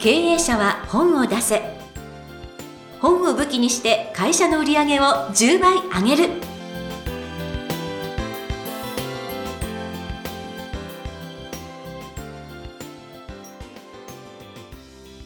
[0.00, 1.60] 経営者は本を出せ。
[3.02, 6.32] 本を武器にして会社の売り上げを10倍上げる。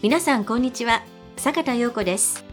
[0.02, 1.04] 皆さんこんにちは。
[1.36, 2.44] 坂田陽子です。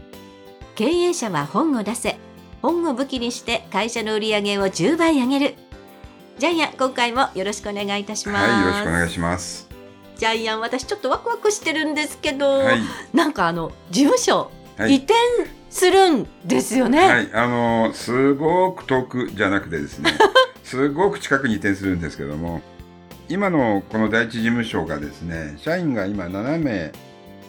[0.76, 2.20] 経営者は本を出せ。
[2.62, 5.54] 本を武器にして会社の売り上げを10倍上げる。
[6.38, 8.48] ジャイア今回もよろしくお願いいたします。
[8.48, 9.71] はい、よろしくお願いします。
[10.22, 12.78] ジャイアン私ちょっとワクワクしてるんですけど、はい、
[13.12, 14.94] なんかあの事務所、はい。
[14.94, 15.14] 移転
[15.68, 20.12] するんですよね、はい、あのーすごく遠くじゃなくてですね、
[20.62, 22.62] すごく近くに移転するんですけども、
[23.28, 26.92] 今のこの第一事務所がですね、社員が今7名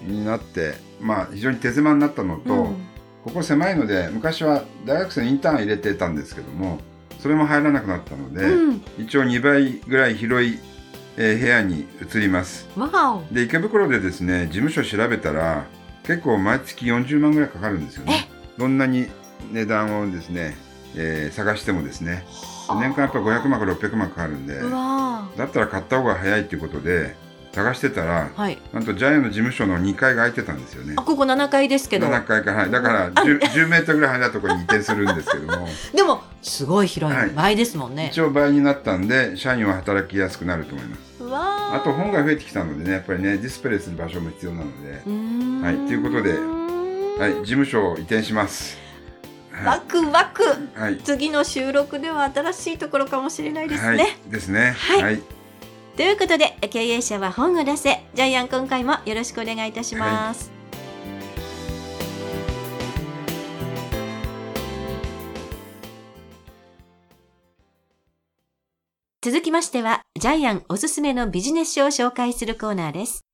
[0.07, 2.75] になって、まあ非常に手狭になったのと、うん。
[3.23, 6.79] ここ狭いので、昔は大学生のインターン入れてたんですけども、
[7.19, 8.81] それも入らなくなったので、うん。
[8.97, 10.57] 一応2倍ぐらい広い、
[11.17, 12.67] えー部屋に移ります。
[13.31, 15.65] で池袋でですね事務所調べたら
[16.03, 18.29] 結構毎月40万ぐらいかかるんですよね。
[18.57, 19.07] どんなに
[19.51, 20.55] 値段をですね、
[20.95, 22.25] えー探してもですね。
[22.79, 27.13] 年間やっぱ500万から600万かかるんでだったら買った方が早いっていうことで
[27.51, 28.57] 探してたらーはい。
[28.73, 30.95] なんとジャイアンの事務所の2階が空いてたんですよね。
[30.97, 32.07] あここ7階ですけど。
[32.07, 35.67] 7階から、はい、だから 10, 10メートルぐらい離れたところに移転するんですけども。
[35.93, 37.29] でもすごい広い、はい。
[37.29, 38.09] 倍ですもんね。
[38.11, 41.12] 一応倍になったんで社員は働きやすくなると思います
[41.73, 44.93] あと本が増えてきたのでねやっぱりねディスプレイする場所も必要なので。
[45.65, 46.37] はいということで
[47.17, 48.77] はい、事務所を移転します。
[49.51, 50.43] はワクワク。
[50.43, 54.71] い、はい、次の収録では新しいところかもしれないですね、はい、ですね。
[54.71, 55.03] はい。
[55.03, 55.21] はい、
[55.95, 60.51] ということで経営者は本を出せジャイアン今回もよろしくお願いいたします、
[69.21, 73.25] 続きましてはジャイアンおすすめのビジネス書を紹介するコーナーです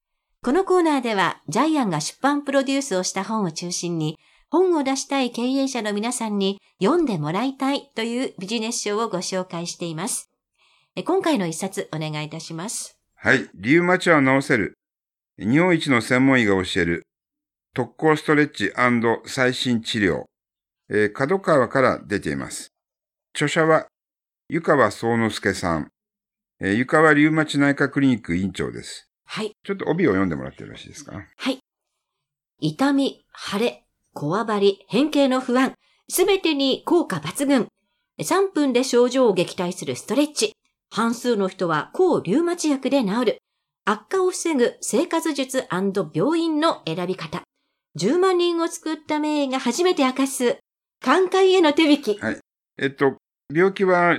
[0.42, 4.18] このコーナーではジャイアンが出版プロデュースをした本を中心に
[4.50, 10.32] 本を出したい経営者の皆さんに読んでもらいたいというビジネス書をご紹介しています
[11.06, 14.74] 今回の一冊お願いいたしますはい、リウマチは治せる。
[15.38, 17.04] 日本一の専門医が教える
[17.76, 18.74] 特攻ストレッチ
[19.28, 20.24] 最新治療。
[20.90, 22.70] えー、角川から出ています。
[23.36, 23.86] 著者は
[24.50, 25.92] 湯川宗之助さん。
[26.62, 29.10] えー湯川リウマチ内科クリニック院長です。
[29.26, 29.52] はい。
[29.64, 31.26] ちょっと帯を読んでもらってよろしいですか？
[31.38, 31.60] はい。
[32.60, 35.74] 痛み、腫れ、こわばり、変形の不安、
[36.10, 37.68] すべてに効果抜群。
[38.20, 40.52] 3分で症状を撃退するストレッチ。
[40.92, 43.38] 半数の人は抗リウマチ薬で治る。
[43.86, 45.66] 悪化を防ぐ生活術
[46.14, 47.44] 病院の選び方。
[47.98, 50.58] 10万人を救った名医が初めて明かす。
[51.02, 52.20] 寛解への手引き。
[52.78, 53.16] えっと、
[53.54, 54.18] 病気は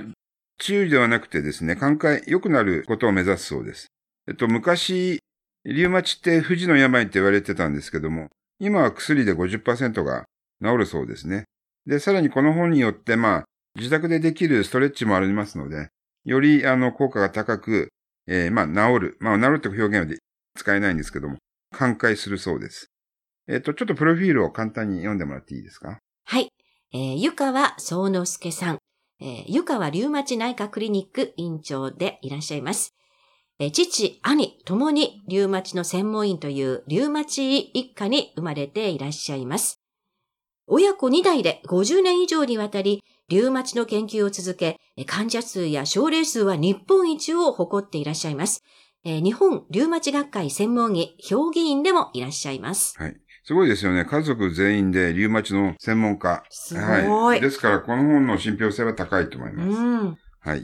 [0.61, 3.87] 治癒ではなくてですね、寛解、良くなることを目指すそうです。
[4.27, 5.19] えっと、昔、
[5.65, 8.27] リウマチって不治の病って言われてたんですけども、
[8.59, 10.25] 今は薬で50%が
[10.63, 11.45] 治るそうですね。
[11.87, 13.43] で、さらにこの本によって、まあ、
[13.75, 15.87] 自宅でできるストレッチもありますので、
[16.25, 17.89] より、あの、効果が高く、
[18.27, 19.17] えーまあ、治る。
[19.19, 20.17] まあ、治るという表現は
[20.55, 21.37] 使えないんですけども、
[21.75, 22.85] 寛解するそうです。
[23.47, 25.97] えっと、ちょっとプロフィールを簡単に読んでもらっていいですか？
[26.25, 26.49] はい。
[26.93, 28.77] えー、湯川宗之助さん。
[29.21, 32.95] えー、湯川リウマチ内科クリニック院長でいらっしゃいます。
[33.59, 39.79] えー父、兄、ともにリウマチの専門医というリウマチ一家に生まれていらっしゃいます。
[40.65, 48.63] 親子2代で50年以上にわたり、リウマチの研究を続け、患者数や症例数は日本一を誇っていらっしゃいます。
[49.03, 52.97] えー日本リウマチ学会専門医、評議員でもいらっしゃいます。
[52.97, 53.15] はい。
[53.43, 54.05] すごいですよね。
[54.05, 56.43] 家族全員でリウマチの専門家。
[56.49, 57.41] すごい。
[57.41, 59.69] ですから、この本の信憑性は高いと思います。
[59.79, 60.17] うん。
[60.39, 60.61] はい。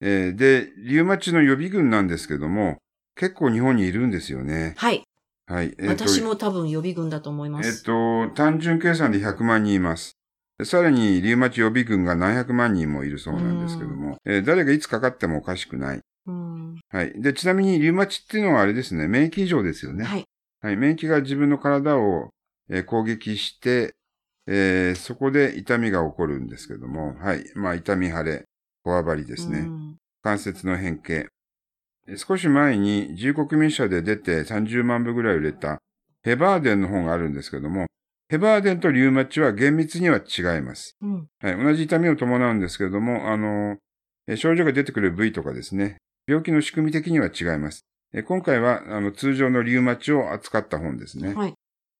[0.00, 2.78] えーで、リウマチの予備軍なんですけども、
[3.14, 4.74] 結構日本にいるんですよね。
[4.76, 5.04] はい。
[5.46, 5.74] はい。
[5.78, 7.82] えーと私も多分予備軍だと思いまえっす。
[7.84, 10.16] と、単純計算で100万人います。
[10.58, 16.00] でさらに、リウマチ予備軍が何百万人もいるそうなんですけども、えー誰がいつかかってもおかしくない。
[16.26, 17.12] うんはい。
[17.22, 20.04] で、ちなみに、リウマチっていうのはあれですね、免疫異常ですよね。
[20.04, 20.24] はい。
[20.62, 22.30] はい、免疫が自分の体を、
[22.68, 23.94] えー攻撃して、
[24.46, 27.44] えーそこで痛みが起こるんですけども、はい。
[27.54, 28.44] まあ、痛み腫れ、
[28.84, 29.60] こわばりですね。
[29.60, 31.28] うん関節の変形。
[32.06, 35.78] えー少し前に自由国民社で出て30万部ぐらい売れた
[36.22, 37.86] ヘバーデンの本があるんですけども、
[38.28, 40.96] ヘバーデンとリウマチは厳密には違います。
[41.00, 41.56] うんはい。
[41.56, 43.76] 同じ痛みを伴うんですけれども、あの、
[44.26, 45.96] えー症状が出てくる部位とかですね、
[46.26, 47.84] 病気の仕組み的には違います。
[48.12, 51.34] えー今回は、あの、通常のリウマチを扱った本ですね。
[51.34, 51.54] はい。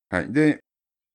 [0.09, 0.31] はい。
[0.33, 0.59] で、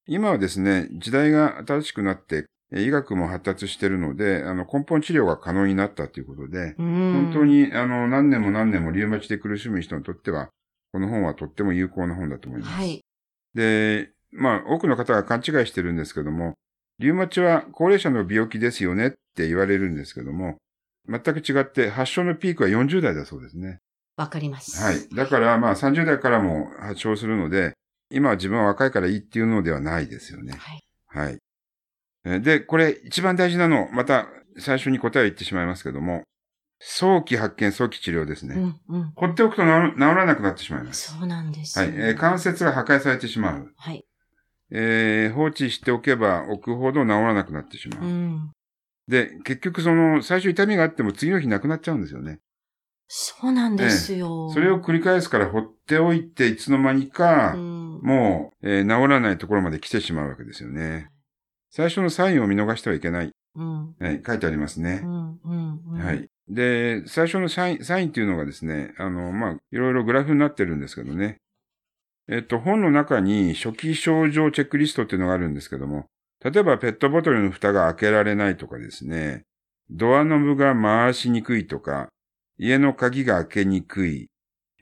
[0.06, 10.48] 今はですね、時代が新しくなって、えー医学も発達しているので、あの、根本治療が可能になったということで、うん本当に、あの、何年も何年もリウマチで苦しむ人にとっては、
[10.93, 12.72] この本はとっても有効な本だと思います。
[12.72, 13.04] はい。
[13.54, 16.54] で、まあ、多くの方が勘違いしてるんですけども、
[16.98, 20.56] リウマチは高齢者の病気ですよねって言われるんですけども、
[21.08, 23.78] 全く違って発症のピークは40代だそうですね。
[24.17, 24.83] わかります。
[24.83, 25.09] はい。
[25.15, 27.75] だからまあ30代からも発症するので、
[28.11, 30.55] 今は自分は若いからいいっていうのではないですよね。
[30.59, 30.81] はい。
[31.09, 31.39] はい。
[32.25, 34.27] えーで、これ一番大事なの、また
[34.59, 36.23] 最初に答えを言ってしまいますけども、
[36.79, 38.55] 早期発見、早期治療ですね。
[38.55, 39.13] うんうん。
[39.17, 41.13] 放っておくと治治らなくなってしまいます。
[41.13, 41.85] そうなんですよ。
[41.87, 41.95] はい。
[41.97, 43.73] えー関節が破壊されてしまう。
[43.77, 44.05] はい。
[44.71, 48.05] えー放置しておけば置くほど治らなくなってしまう。
[48.05, 48.51] うん。
[49.09, 52.41] で、結局その、最初痛みがあっても次の日なくなっちゃうんですよね。
[53.08, 54.50] そうなんですよ。
[54.50, 61.11] それを繰り返すから放っておいて、いつの間にか、うん、もう、えー治らないところまで来てしまうわけですよね。
[61.70, 63.31] 最初のサインを見逃してはいけない。
[63.55, 63.94] うん。
[63.99, 65.06] はい、書いてありますねう。
[65.06, 65.41] ん。
[65.44, 65.81] うん。
[65.94, 66.12] うんは。
[66.14, 66.29] い。
[66.49, 71.38] で、最初のサイン、サインっていうのがですね、あの、まあ、いろいろグラフになってるんですけどね。
[72.29, 76.06] えっと、本の中に初期症状チェックリストっていうのがあるんですけども、
[76.44, 79.43] 例えばペットボトルの蓋が開けられないとかですね、
[79.91, 82.08] ドアノブが回しにくいとか、
[82.58, 84.29] 家の鍵が開けにくい、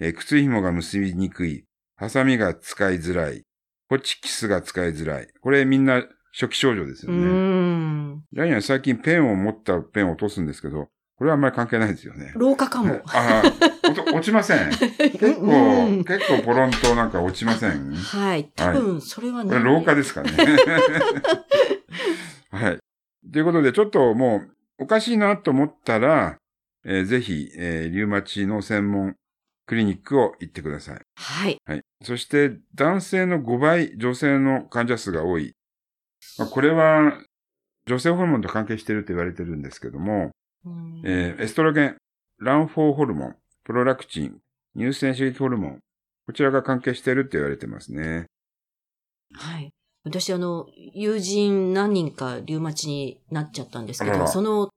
[0.01, 1.65] えー靴紐が結びにくい、
[1.97, 3.43] ハサミが使いづらい、
[3.89, 5.29] ホチキスが使いづらい。
[5.41, 7.27] これみんな初期症状ですようね。
[7.27, 8.23] ん。
[8.33, 12.33] ライアン最近ペンを持ったペンを落とすんですけど、これはあんまり関係ないですよね。
[12.35, 13.01] 老化かも。
[13.07, 13.53] ああ、
[14.13, 14.71] 落ちません。
[14.71, 17.95] 結う構、ん結構ポロンとなんか落ちません？
[17.95, 18.51] はい。
[18.57, 20.31] 多分、それはこれ老化ですかね。
[22.51, 22.79] はい。
[23.33, 26.37] ということで、ちょっともう、おかしいなと思ったら、
[26.85, 29.17] えーぜひ、えーリウマチの専門
[29.67, 31.01] クリニックを行ってください。
[31.17, 31.57] はい。
[31.65, 31.83] はい。
[32.03, 35.55] そして、男性の5倍、女性の患者数が多い。
[36.39, 37.19] まあ、これは、
[37.87, 40.31] 女性ホルモンと関係していると言われてるんですけども、
[40.65, 41.97] うんえーエストロゲン、
[42.39, 44.39] ランフォーホルモン、プロラクチン、
[44.77, 45.79] 乳腺刺激ホルモン、
[46.27, 48.27] こちらが関係していると言われてますね。
[49.35, 49.71] はい。
[50.05, 54.69] 私、あの、友人何人かリウマチになっちゃったんですけど、その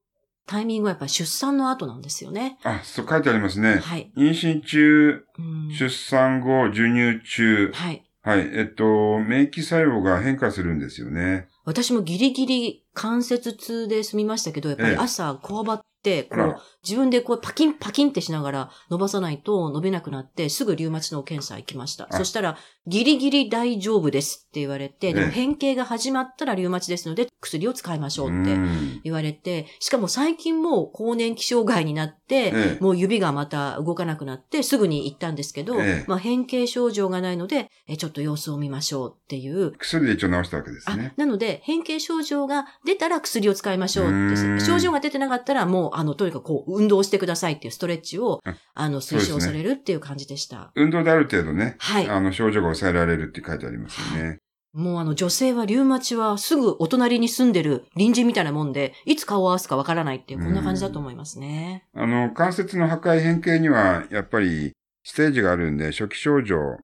[0.47, 2.57] タイミングはやっぱり出産の後なんですよね。
[2.63, 3.77] あ、そう書いてありますね。
[3.77, 4.11] はい。
[4.15, 8.03] 妊娠中、うん出産後、授乳中、はい。
[8.21, 11.47] はい、えっと、免疫作用が変化するんですよね。
[11.63, 22.07] 私もギリギリ関節痛で済みましたけど、やっぱりええ朝こわばって、こう、自分でこうパキンパキンってしながら伸ばさないと伸びなくなって、すぐリウマチの検査行きました。
[22.09, 29.01] あそしたら、ギリギリ大丈夫ですって言われて、でもええ変形が始まったらリウマチですので、薬を使いましょうってん。
[29.03, 41.13] 言われて、しかも最近もう更年期障害になって、ええもう指がまた動かなくなって、すぐに行ったんですけど、ええまあ変形症状がないので、えちょっと様子を見ましょうっていう、薬で一応治したわけですあね。
[41.17, 44.65] なので、変形症状が出たら薬を使いましょうって。
[44.65, 50.71] 症状が出てなかったら、もう、あの、とにかくこう、運動してくださいっていうストレッチをあ、あの、推奨されるっていう感じでした。
[50.75, 52.07] 運動である程度ね、はい。
[52.07, 54.39] あの、症状が抑えられるって書いてありますよね。
[54.73, 61.87] もうあの、女性はリウマチはすぐお隣に住んでる隣人みたいなもんで、いつ顔を合わすかわからないっていう、こんな感じだと思いますね。
[61.95, 64.73] あの、関節の破壊変形には、やっぱり、
[65.03, 66.77] ステージがあるんで、初期症状、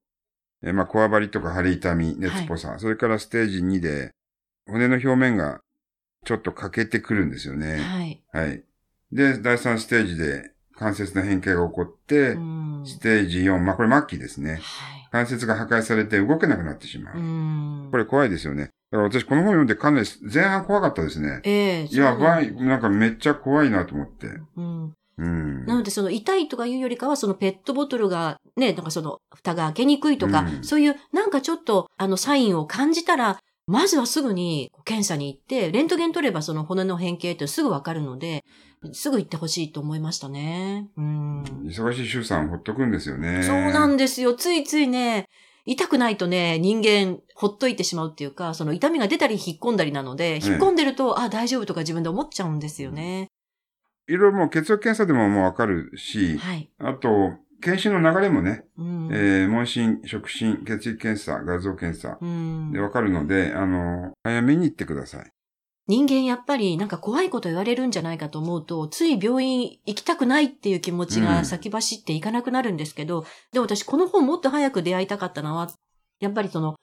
[0.64, 4.10] えまあ、こわばりとか腫れ痛み、熱っぽさ、それからステージ2で、
[4.66, 5.60] 骨の表面が
[6.24, 7.76] ちょっと欠けてくるんですよね。
[7.76, 8.22] はい。
[8.32, 8.64] はい。
[9.12, 12.82] で、第3ステージで関節の変形が起こって、うん。
[12.84, 14.54] ステージ4、まあ、これ末期ですね。
[14.54, 14.60] はい。
[15.10, 17.18] 関節が破壊されて動けなくなってしまう。
[17.18, 17.88] うん。
[17.90, 18.70] これ怖いですよね。
[18.90, 21.40] だから私この本読んでかなり前半怖かったですね。
[21.44, 24.26] ええやばい、なんかめっちゃ怖いなと思って。
[24.56, 24.94] うん。
[25.16, 25.66] うん。
[25.66, 38.44] なので、その痛いとかいうよりかは、そのペットボトルがね、なんかその蓋が開けにくいとか、うんそういうなんかちょっとあのサインを感じたら、まずはすぐに検査に行って、レントゲン取ればその骨の変形ってすぐわかるので、
[38.92, 40.88] すぐ行ってほしいと思いましたね。
[40.96, 41.42] うん。
[41.64, 43.42] 忙しい周さんほっとくんですよね。
[43.42, 44.34] そうなんですよ。
[44.34, 45.28] ついついね、
[45.64, 53.28] 痛くないとね、人間、ほっといてしまうっていうか、その痛みが出たり引っ込んだりなので、引っ込んでると、あ、大丈夫とか自分で思っちゃうんですよね。
[54.06, 56.70] いろいろもう血液検査でももうわかるし、はい。
[56.78, 57.08] あと、
[57.64, 59.08] 検診の流れもね、うん。
[59.10, 65.30] えー、問診、触診、血液検査、画像検査うんでわかるので、あの、早めに行ってください。
[65.86, 75.70] 人間やっぱりなんか怖いこと言われるんじゃないかと思うと、つい病院行きたくないっていう気持ちが先走っていかなくなるんですけど、でも私この本もっと早く出会いたかったのは、
[76.20, 76.76] やっぱりその、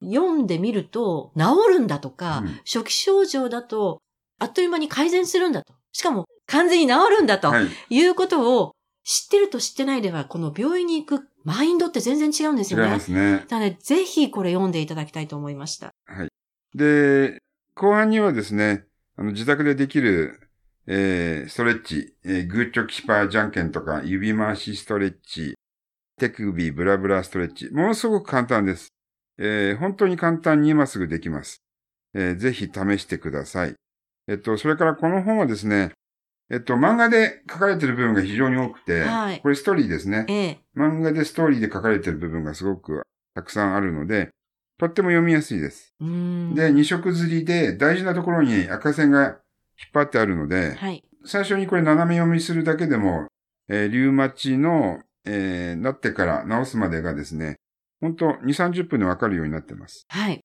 [0.00, 4.00] 読んでみると治るんだとか、うん初期症状だと
[4.38, 5.74] あっという間に改善するんだと。
[5.90, 7.66] しかも完全に治るんだとはい。
[7.90, 8.72] いうことを
[9.08, 12.90] 知ってると知ってないでは、この病院に行くマインドって全然違うんです違いよね。
[12.90, 13.46] ますね。
[13.48, 15.94] なので、ぜひこれ読んでいただきたいと思いました。
[16.04, 16.28] はい。
[16.74, 17.38] で、
[17.74, 18.84] 後半にはですね、
[19.16, 20.50] あの、自宅でできる、
[20.86, 25.54] えー、ストレッチ、えー、グーチョキパーじゃんけんとか、指回しストレッチ、
[26.20, 27.70] 手首ブラブラストレッチ。
[27.72, 28.88] ものすごく簡単です。
[29.38, 31.62] えー、本当に簡単に今すぐできます。
[32.12, 33.74] えー、ぜひ試してください。
[34.26, 35.92] えっと、それからこの本はですね、
[36.50, 40.60] えっと、漫画で書かれてる部分が非常に多くて、はい、これストーリーですね、ええ。
[40.76, 43.02] 漫画でストーリーで書かれてる部分がすごく
[43.34, 44.30] たくさんあるので、
[44.78, 45.94] とっても読みやすいです。
[46.00, 49.34] で、二色釣りで大事なところに赤線が引っ
[49.92, 53.26] 張ってあるので、はい、最初にこれ斜め読みするだけでも、
[53.68, 57.56] えー、リウマチの、えー、なってから治すまでがですね、
[58.00, 60.06] 本当2、30分でわかるようになってます。
[60.08, 60.40] はい。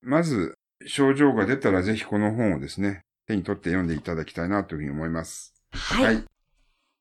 [0.00, 0.54] まず、
[0.86, 5.54] 症状が出たらぜひこの本をですね、手に取って読んでいただきたいなというふうに思います。
[5.72, 6.04] はい。
[6.04, 6.24] はい、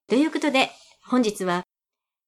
[0.08, 0.72] ということで、
[1.06, 1.64] 本日は、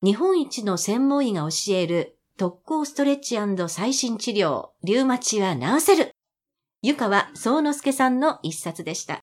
[0.04, 3.38] 日本一の専門医が教える特攻ストレッチ
[3.68, 6.12] 最新治療、リウマチは治せる。
[6.84, 9.20] 湯川総之助さんの一冊でした。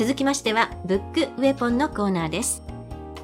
[0.00, 2.62] 続きましては、ブックウェポンのコーナーです。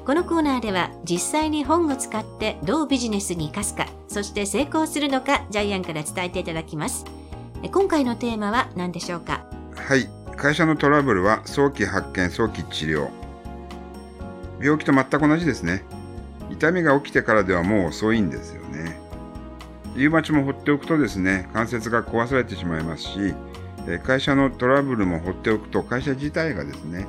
[0.05, 7.03] このコーナーでは、実際に本を使ってどうビジネスに生かすか、そして成功するのか、ジャイアンから伝えていただきます。
[7.71, 9.43] 今回のテーマは何でしょうか？
[9.75, 10.07] はい。
[10.35, 13.09] 会社のトラブルは早期発見、早期治療。
[14.61, 15.83] 病気と全く同じですね。
[16.51, 18.99] 痛みが起きてからではもう遅いんですよね。
[19.95, 23.33] リウマチも放っておくとですね、関節が壊されてしまいますし、
[24.03, 27.07] 会社のトラブルも放っておくと会社自体がですね、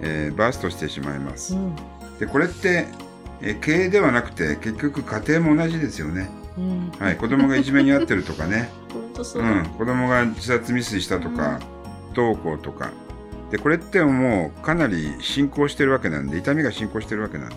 [0.00, 1.54] えー、バーストしてしまいます。
[1.54, 1.76] うん、
[2.18, 2.86] でこれって、
[3.40, 6.28] えー、経営ではなくて結局家庭も同じですよね。
[6.58, 8.68] うん、はい、子供がいじめに遭ってるとかね。
[9.16, 9.42] う。
[9.42, 11.60] ん、子供が自殺未遂したとか、
[12.12, 12.90] 不登校とか。
[13.50, 17.56] でこれってもうかなり進行してるわけなんで痛みが進行してるわけなんで、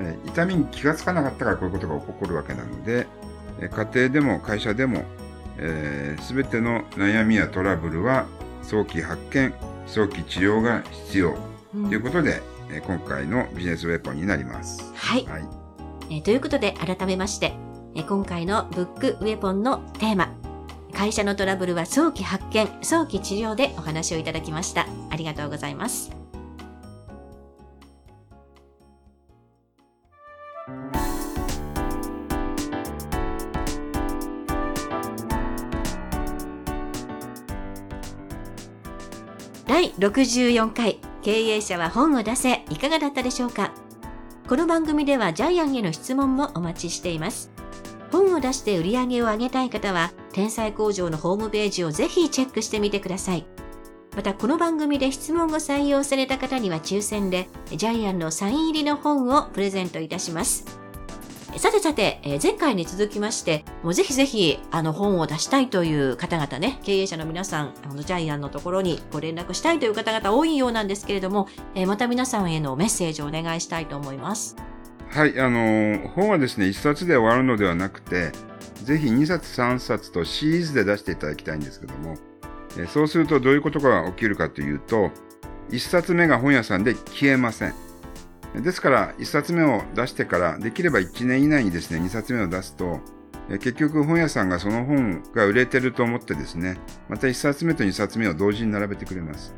[0.00, 3.06] えー、痛みに気がつかなかったからこういうことが起こるわけなので、
[3.60, 5.04] えー、家庭でも会社でも
[5.58, 8.26] えー、全ての悩みやトラブルは
[8.62, 9.52] 早期発見、
[9.86, 11.36] 早期治療が必要、
[11.72, 14.92] ということで、え今回のビジネスウェポンになります。
[14.94, 15.24] はい。
[15.26, 15.44] はい、
[16.10, 17.52] えー、ということで、改めまして、
[17.94, 20.34] え今回のブックウェポンのテーマ、
[20.94, 24.86] 会社のトラブルは早期発見、早期治療でお話をいただきました。
[25.10, 26.23] ありがとうございます。
[39.84, 43.70] 第64回経営者は本を出せいかがだったでしょうか？
[44.48, 47.50] この番組ではジャイアンへの質問もお待ちしています。
[48.10, 53.44] 本を出して売り上げを上げたい方は天才工場のホームページをぜひチェックしてみてください。
[54.16, 60.64] またこの番組で質問を採用された方には抽選でジャイアンのサイン入りの本をプレゼントいたします。
[61.56, 74.56] さてさて、え、前回に続きまして、もうぜひぜひ、あの、本を出したいという方々ね、経営者の皆さん、あの、ジャイアンのところにご連絡したいという方々多いようなんですけれども、え、また皆さんへのメッセージをお願いしたいと思います。
[75.10, 78.32] はい、あの、本はですね、1冊で終わるのではなくて、
[78.82, 82.16] ぜひ2冊3冊とシリーズで出していただきたいんですけども、
[82.76, 85.12] え、そうするとどういうことが起きるかというと、
[85.70, 87.83] 1冊目が本屋さんで消えません。
[88.54, 93.00] ですから、1冊目を出してから、できれば1年以内にですね、2冊目を出すと、
[93.48, 99.54] 結局本屋さんがその本が売れてると思ってですね、また1冊目と2冊目を同時に並べてくれます。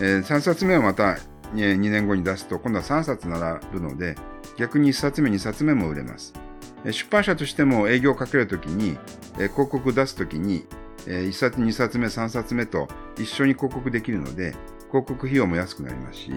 [0.00, 1.18] え3冊目をまた
[1.54, 4.14] 2年後に出すと、今度は3冊並ぶので、
[4.56, 6.32] 逆に1冊目、2冊目も売れます。
[6.84, 8.96] 出版社としても営業をかけるときに、
[9.34, 10.66] 広告を出すときに、
[11.06, 12.88] 1冊、2冊目、3冊目と
[13.18, 14.54] 一緒に広告できるので、
[14.88, 16.32] 広告費用も安くなりますし、